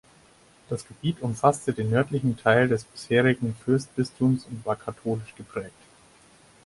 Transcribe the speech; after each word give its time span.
Das 0.67 0.87
Gebiet 0.87 1.21
umfasste 1.21 1.73
den 1.73 1.91
nördlichen 1.91 2.35
Teil 2.35 2.67
des 2.67 2.85
bisherigen 2.85 3.55
Fürstbistums 3.63 4.45
und 4.45 4.65
war 4.65 4.75
katholisch 4.75 5.35
geprägt. 5.35 5.71